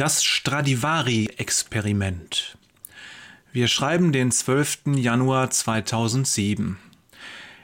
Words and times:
Das 0.00 0.24
Stradivari-Experiment. 0.24 2.56
Wir 3.52 3.68
schreiben 3.68 4.12
den 4.12 4.32
12. 4.32 4.96
Januar 4.96 5.50
2007. 5.50 6.78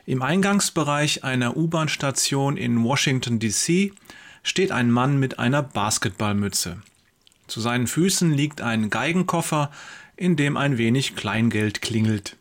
Im 0.04 0.20
Eingangsbereich 0.20 1.24
einer 1.24 1.56
U-Bahn-Station 1.56 2.58
in 2.58 2.84
Washington, 2.84 3.38
D.C. 3.38 3.94
steht 4.42 4.70
ein 4.70 4.90
Mann 4.90 5.18
mit 5.18 5.38
einer 5.38 5.62
Basketballmütze. 5.62 6.82
Zu 7.46 7.62
seinen 7.62 7.86
Füßen 7.86 8.30
liegt 8.30 8.60
ein 8.60 8.90
Geigenkoffer, 8.90 9.70
in 10.14 10.36
dem 10.36 10.58
ein 10.58 10.76
wenig 10.76 11.16
Kleingeld 11.16 11.80
klingelt. 11.80 12.36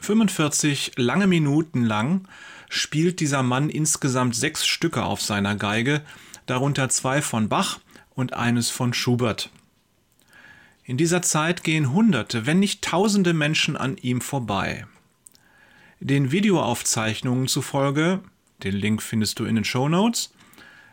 45 0.00 0.94
lange 0.96 1.28
Minuten 1.28 1.84
lang 1.84 2.26
spielt 2.68 3.20
dieser 3.20 3.44
Mann 3.44 3.70
insgesamt 3.70 4.34
sechs 4.34 4.66
Stücke 4.66 5.04
auf 5.04 5.22
seiner 5.22 5.54
Geige, 5.54 6.02
darunter 6.46 6.88
zwei 6.88 7.22
von 7.22 7.48
Bach 7.48 7.78
und 8.14 8.32
eines 8.34 8.70
von 8.70 8.94
Schubert. 8.94 9.50
In 10.84 10.96
dieser 10.96 11.22
Zeit 11.22 11.64
gehen 11.64 11.92
Hunderte, 11.92 12.46
wenn 12.46 12.58
nicht 12.58 12.82
Tausende 12.82 13.32
Menschen 13.32 13.76
an 13.76 13.96
ihm 13.96 14.20
vorbei. 14.20 14.86
Den 16.00 16.30
Videoaufzeichnungen 16.30 17.48
zufolge, 17.48 18.20
den 18.62 18.74
Link 18.74 19.02
findest 19.02 19.38
du 19.38 19.46
in 19.46 19.54
den 19.54 19.64
Show 19.64 19.88
Notes, 19.88 20.34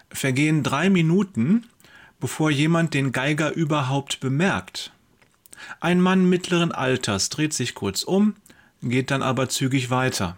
vergehen 0.09 0.63
drei 0.63 0.89
Minuten, 0.89 1.67
bevor 2.19 2.49
jemand 2.49 2.93
den 2.93 3.11
Geiger 3.11 3.51
überhaupt 3.53 4.21
bemerkt. 4.21 4.93
Ein 5.79 5.99
Mann 5.99 6.29
mittleren 6.29 6.71
Alters 6.71 7.29
dreht 7.29 7.53
sich 7.53 7.75
kurz 7.75 8.03
um, 8.03 8.35
geht 8.81 9.11
dann 9.11 9.21
aber 9.21 9.49
zügig 9.49 9.89
weiter. 9.89 10.37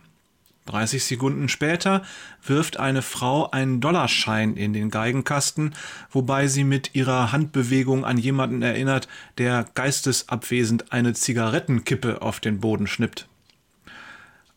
30 0.66 1.04
Sekunden 1.04 1.50
später 1.50 2.04
wirft 2.46 2.78
eine 2.78 3.02
Frau 3.02 3.50
einen 3.52 3.82
Dollarschein 3.82 4.56
in 4.56 4.74
den 4.74 4.90
Geigenkasten, 4.90 5.76
wobei 6.10 6.48
sie 6.48 6.64
mit 6.64 6.96
ihrer 6.96 7.32
Handbewegung 7.32 8.06
an 8.06 8.18
jemanden 8.18 8.62
erinnert, 8.62 9.08
der 9.38 9.66
geistesabwesend 9.74 10.92
eine 10.94 11.14
Zigarettenkippe 11.14 12.22
auf 12.22 12.40
den 12.40 12.60
Boden 12.60 12.88
schnippt. 12.88 13.28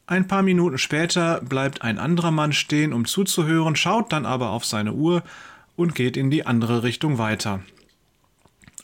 Ein 0.06 0.28
paar 0.28 0.42
Minuten 0.42 0.78
später 0.78 1.40
bleibt 1.40 1.82
ein 1.82 1.98
anderer 1.98 2.30
Mann 2.30 2.52
stehen, 2.52 2.92
um 2.92 3.06
zuzuhören, 3.06 3.74
schaut 3.74 4.12
dann 4.12 4.24
aber 4.24 4.50
auf 4.50 4.64
seine 4.64 4.92
Uhr 4.92 5.24
und 5.74 5.96
geht 5.96 6.16
in 6.16 6.30
die 6.30 6.46
andere 6.46 6.84
Richtung 6.84 7.18
weiter. 7.18 7.60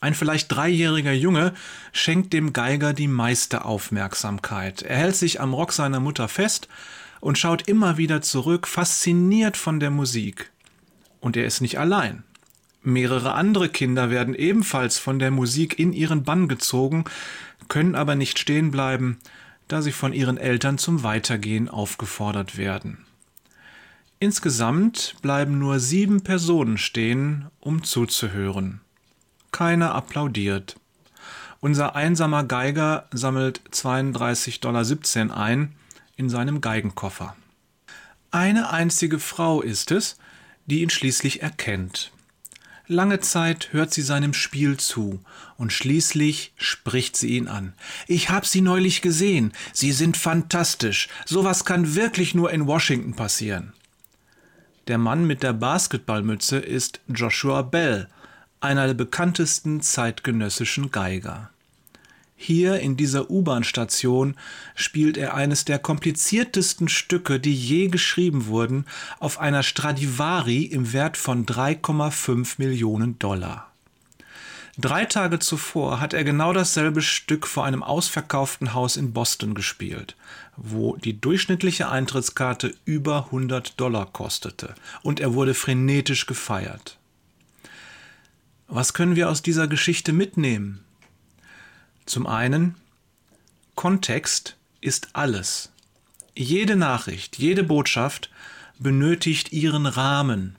Ein 0.00 0.14
vielleicht 0.14 0.50
dreijähriger 0.50 1.12
Junge 1.12 1.54
schenkt 1.92 2.32
dem 2.32 2.52
Geiger 2.52 2.92
die 2.92 3.06
meiste 3.06 3.64
Aufmerksamkeit. 3.64 4.82
Er 4.82 4.96
hält 4.96 5.14
sich 5.14 5.40
am 5.40 5.54
Rock 5.54 5.72
seiner 5.72 6.00
Mutter 6.00 6.26
fest 6.26 6.66
und 7.22 7.38
schaut 7.38 7.68
immer 7.68 7.98
wieder 7.98 8.20
zurück, 8.20 8.66
fasziniert 8.66 9.56
von 9.56 9.78
der 9.78 9.90
Musik. 9.90 10.50
Und 11.20 11.36
er 11.36 11.46
ist 11.46 11.60
nicht 11.60 11.78
allein. 11.78 12.24
Mehrere 12.82 13.34
andere 13.34 13.68
Kinder 13.68 14.10
werden 14.10 14.34
ebenfalls 14.34 14.98
von 14.98 15.20
der 15.20 15.30
Musik 15.30 15.78
in 15.78 15.92
ihren 15.92 16.24
Bann 16.24 16.48
gezogen, 16.48 17.04
können 17.68 17.94
aber 17.94 18.16
nicht 18.16 18.40
stehen 18.40 18.72
bleiben, 18.72 19.18
da 19.68 19.82
sie 19.82 19.92
von 19.92 20.12
ihren 20.12 20.36
Eltern 20.36 20.78
zum 20.78 21.04
Weitergehen 21.04 21.68
aufgefordert 21.68 22.58
werden. 22.58 22.98
Insgesamt 24.18 25.14
bleiben 25.22 25.60
nur 25.60 25.78
sieben 25.78 26.24
Personen 26.24 26.76
stehen, 26.76 27.46
um 27.60 27.84
zuzuhören. 27.84 28.80
Keiner 29.52 29.94
applaudiert. 29.94 30.74
Unser 31.60 31.94
einsamer 31.94 32.42
Geiger 32.42 33.06
sammelt 33.12 33.60
32,17 33.70 34.60
Dollar 35.28 35.36
ein, 35.36 35.76
in 36.22 36.30
seinem 36.30 36.60
Geigenkoffer. 36.60 37.34
Eine 38.30 38.70
einzige 38.70 39.18
Frau 39.18 39.60
ist 39.60 39.90
es, 39.90 40.18
die 40.66 40.82
ihn 40.82 40.90
schließlich 40.90 41.42
erkennt. 41.42 42.12
Lange 42.86 43.18
Zeit 43.18 43.72
hört 43.72 43.92
sie 43.92 44.02
seinem 44.02 44.32
Spiel 44.32 44.76
zu 44.76 45.20
und 45.56 45.72
schließlich 45.72 46.52
spricht 46.56 47.16
sie 47.16 47.36
ihn 47.36 47.48
an. 47.48 47.72
Ich 48.06 48.30
hab 48.30 48.46
sie 48.46 48.60
neulich 48.60 49.02
gesehen. 49.02 49.52
Sie 49.72 49.90
sind 49.90 50.16
fantastisch. 50.16 51.08
Sowas 51.26 51.64
kann 51.64 51.96
wirklich 51.96 52.36
nur 52.36 52.52
in 52.52 52.68
Washington 52.68 53.14
passieren. 53.14 53.72
Der 54.86 54.98
Mann 54.98 55.26
mit 55.26 55.42
der 55.42 55.54
Basketballmütze 55.54 56.58
ist 56.58 57.00
Joshua 57.08 57.62
Bell, 57.62 58.08
einer 58.60 58.86
der 58.86 58.94
bekanntesten 58.94 59.80
zeitgenössischen 59.80 60.92
Geiger. 60.92 61.50
Hier 62.44 62.80
in 62.80 62.96
dieser 62.96 63.30
U-Bahn-Station 63.30 64.34
spielt 64.74 65.16
er 65.16 65.34
eines 65.34 65.64
der 65.64 65.78
kompliziertesten 65.78 66.88
Stücke, 66.88 67.38
die 67.38 67.54
je 67.54 67.86
geschrieben 67.86 68.46
wurden, 68.46 68.84
auf 69.20 69.38
einer 69.38 69.62
Stradivari 69.62 70.64
im 70.64 70.92
Wert 70.92 71.16
von 71.16 71.46
3,5 71.46 72.54
Millionen 72.58 73.16
Dollar. 73.20 73.70
Drei 74.76 75.04
Tage 75.04 75.38
zuvor 75.38 76.00
hat 76.00 76.14
er 76.14 76.24
genau 76.24 76.52
dasselbe 76.52 77.00
Stück 77.00 77.46
vor 77.46 77.64
einem 77.64 77.84
ausverkauften 77.84 78.74
Haus 78.74 78.96
in 78.96 79.12
Boston 79.12 79.54
gespielt, 79.54 80.16
wo 80.56 80.96
die 80.96 81.20
durchschnittliche 81.20 81.90
Eintrittskarte 81.90 82.74
über 82.84 83.26
100 83.26 83.78
Dollar 83.80 84.06
kostete, 84.06 84.74
und 85.04 85.20
er 85.20 85.34
wurde 85.34 85.54
frenetisch 85.54 86.26
gefeiert. 86.26 86.98
Was 88.66 88.94
können 88.94 89.14
wir 89.14 89.30
aus 89.30 89.42
dieser 89.42 89.68
Geschichte 89.68 90.12
mitnehmen? 90.12 90.82
Zum 92.12 92.26
einen, 92.26 92.74
Kontext 93.74 94.58
ist 94.82 95.08
alles. 95.14 95.72
Jede 96.36 96.76
Nachricht, 96.76 97.38
jede 97.38 97.64
Botschaft 97.64 98.28
benötigt 98.78 99.50
ihren 99.50 99.86
Rahmen. 99.86 100.56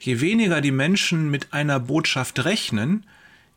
Je 0.00 0.22
weniger 0.22 0.62
die 0.62 0.70
Menschen 0.70 1.30
mit 1.30 1.52
einer 1.52 1.78
Botschaft 1.78 2.46
rechnen, 2.46 3.04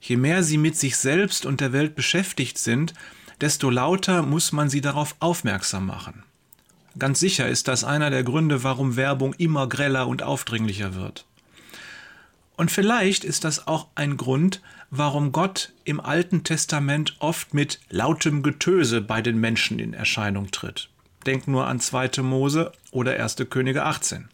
je 0.02 0.18
mehr 0.18 0.44
sie 0.44 0.58
mit 0.58 0.76
sich 0.76 0.98
selbst 0.98 1.46
und 1.46 1.62
der 1.62 1.72
Welt 1.72 1.96
beschäftigt 1.96 2.58
sind, 2.58 2.94
desto 3.40 3.70
lauter 3.70 4.22
muss 4.22 4.52
man 4.52 4.70
sie 4.70 4.82
darauf 4.82 5.16
aufmerksam 5.22 5.86
machen. 5.86 6.24
Ganz 7.00 7.22
sicher 7.22 7.48
ist 7.48 7.70
das 7.70 7.86
einer 7.86 8.10
der 8.10 8.26
Gründe, 8.26 8.62
warum 8.64 8.98
Werbung 8.98 9.34
immer 9.36 9.70
greller 9.70 10.06
und 10.08 10.22
aufdringlicher 10.22 10.96
wird. 10.96 11.26
Und 12.58 12.72
vielleicht 12.72 13.24
ist 13.24 13.44
das 13.44 13.68
auch 13.68 13.88
ein 13.96 14.18
Grund, 14.18 14.62
warum 14.90 15.32
Gott 15.32 15.74
im 15.84 16.00
Alten 16.00 16.44
Testament 16.44 17.16
oft 17.20 17.54
mit 17.54 17.80
lautem 17.90 18.44
Getöse 18.44 19.02
bei 19.02 19.22
den 19.22 19.40
Menschen 19.40 19.80
in 19.80 19.94
Erscheinung 19.94 20.52
tritt. 20.52 20.90
Denk 21.26 21.48
nur 21.48 21.68
an 21.68 21.80
2. 21.80 22.22
Mose 22.22 22.72
oder 22.92 23.20
1. 23.20 23.38
Könige 23.50 23.84
18. 23.84 24.30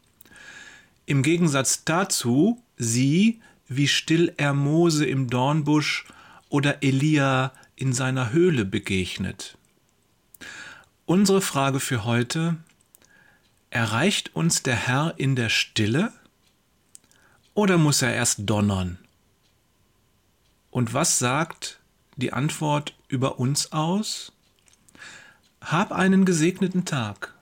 Im 1.06 1.24
Gegensatz 1.24 1.84
dazu 1.84 2.62
sieh, 2.78 3.42
wie 3.68 3.88
still 3.88 4.34
er 4.38 4.54
Mose 4.54 5.06
im 5.06 5.30
Dornbusch 5.30 6.06
oder 6.50 6.84
Elia 6.84 7.54
in 7.76 7.94
seiner 7.94 8.32
Höhle 8.32 8.66
begegnet. 8.66 9.58
Unsere 11.06 11.42
Frage 11.42 11.80
für 11.80 12.06
heute, 12.06 12.58
erreicht 13.70 14.36
uns 14.36 14.62
der 14.62 14.76
Herr 14.76 15.16
in 15.18 15.36
der 15.36 15.50
Stille? 15.50 16.14
Oder 17.54 17.78
muss 17.78 18.02
er 18.02 18.14
erst 18.14 18.50
donnern? 18.50 18.98
Und 20.70 20.94
was 20.94 21.20
sagt 21.20 21.80
die 22.16 22.32
Antwort 22.32 22.96
über 23.08 23.40
uns 23.40 23.72
aus? 23.74 24.32
Hab 25.60 25.92
einen 25.92 26.26
gesegneten 26.26 26.86
Tag. 26.86 27.34